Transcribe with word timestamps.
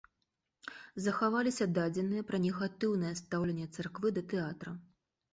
Захаваліся 1.07 1.65
дадзеныя 1.77 2.23
пра 2.29 2.39
негатыўнае 2.45 3.11
стаўленне 3.19 3.67
царквы 3.77 4.13
да 4.17 4.23
тэатра. 4.33 4.73